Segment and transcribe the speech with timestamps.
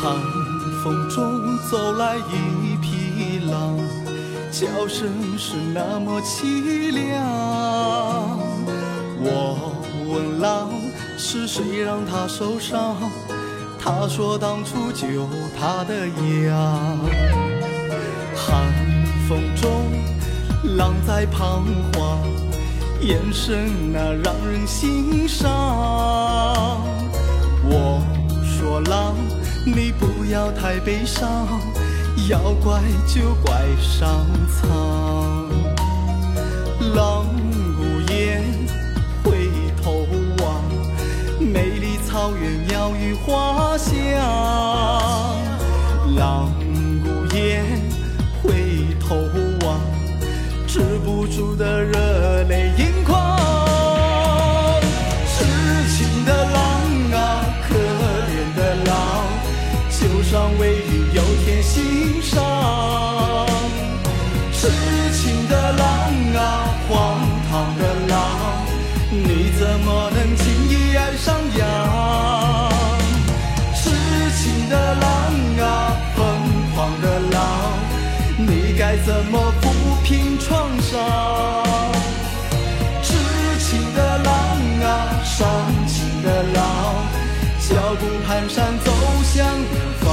[0.00, 0.14] 寒
[0.84, 3.76] 风中走来一匹狼，
[4.52, 8.38] 叫声是那么凄凉。
[9.20, 9.72] 我
[10.06, 10.70] 问狼
[11.18, 12.94] 是谁让他受伤，
[13.76, 16.06] 他说当初救他的
[16.46, 16.98] 羊。
[18.36, 18.72] 寒
[19.28, 19.82] 风中，
[20.76, 22.20] 狼在彷徨，
[23.00, 25.50] 眼神那让人心伤。
[27.64, 28.00] 我
[28.44, 29.16] 说狼。
[29.64, 31.46] 你不要太悲伤，
[32.28, 35.46] 要怪就怪上苍。
[36.94, 37.26] 狼
[37.78, 38.42] 无言，
[39.22, 39.50] 回
[39.82, 40.06] 头
[40.38, 40.62] 望，
[41.40, 43.94] 美丽草原鸟语花香。
[46.16, 46.50] 狼
[47.04, 47.64] 无言，
[48.42, 49.16] 回头
[49.66, 49.78] 望，
[50.66, 52.72] 止不住的热泪
[60.30, 62.36] 上为鱼有天心上，
[64.52, 64.68] 痴
[65.14, 65.88] 情的狼
[66.36, 67.18] 啊，荒
[67.50, 68.66] 唐的狼，
[69.10, 72.70] 你怎么能轻易爱上羊？
[73.74, 73.88] 痴
[74.36, 75.08] 情的狼
[75.66, 76.20] 啊，疯
[76.74, 77.40] 狂的狼，
[78.36, 79.64] 你该怎么抚
[80.04, 81.00] 平创伤？
[83.02, 83.14] 痴
[83.60, 84.34] 情的狼
[84.84, 85.48] 啊，伤
[85.86, 86.62] 情的狼，
[87.66, 88.92] 脚步蹒跚走
[89.24, 90.07] 向远方。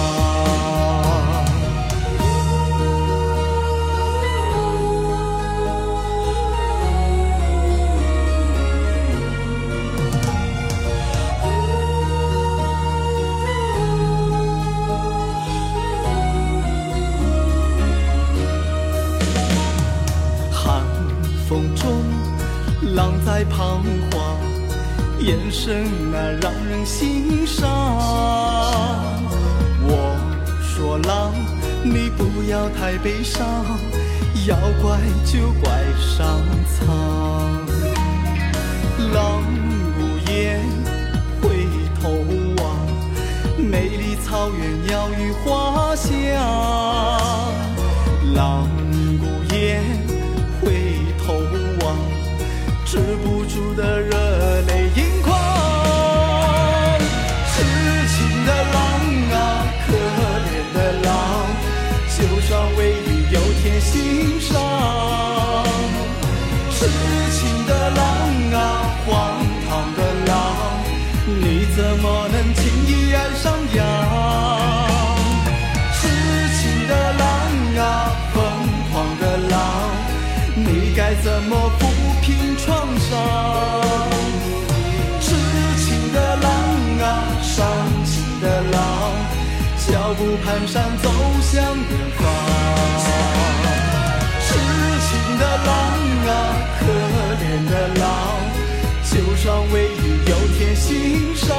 [22.93, 23.81] 浪在彷
[24.11, 24.37] 徨，
[25.19, 27.65] 眼神那让人心伤。
[29.81, 30.15] 我
[30.61, 31.33] 说浪，
[31.83, 33.65] 你不要太悲伤，
[34.47, 37.65] 要怪就怪上苍。
[39.13, 39.41] 浪
[67.67, 67.99] 的狼
[68.53, 68.59] 啊，
[69.05, 69.09] 荒
[69.67, 70.33] 唐的狼，
[71.25, 73.43] 你怎么能轻易爱上
[73.73, 73.83] 羊？
[75.93, 75.99] 痴
[76.57, 77.23] 情的狼
[77.77, 77.83] 啊，
[78.33, 78.35] 疯
[78.91, 79.55] 狂的狼，
[80.55, 81.81] 你该怎么抚
[82.21, 83.11] 平创伤？
[85.21, 85.25] 痴
[85.85, 86.49] 情的狼
[87.01, 87.05] 啊，
[87.41, 87.65] 伤
[88.05, 88.81] 情的狼，
[89.87, 91.09] 脚步蹒跚走
[91.41, 93.44] 向远方。
[99.45, 101.55] 就算为鱼有天心伤。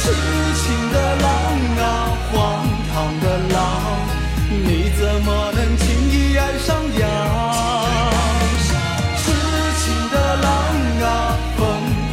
[0.00, 0.10] 痴
[0.54, 1.28] 情的狼
[1.76, 1.84] 啊，
[2.32, 2.34] 荒
[2.94, 3.60] 唐的狼，
[4.48, 7.04] 你怎么能轻易爱上羊？
[9.18, 9.24] 痴
[9.82, 10.48] 情的狼
[11.02, 11.60] 啊，疯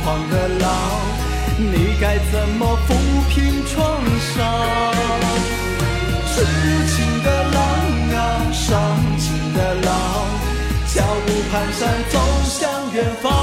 [0.03, 0.69] 狂的狼，
[1.57, 2.89] 你该怎么抚
[3.29, 4.03] 平创
[4.35, 4.43] 伤？
[6.35, 6.35] 痴
[6.97, 7.61] 情的狼
[8.13, 8.67] 啊，伤
[9.17, 9.93] 情的狼，
[10.93, 11.81] 脚步蹒跚
[12.11, 13.42] 走向远方。